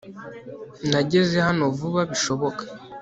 [0.89, 2.63] Nageze hano vuba bishoboka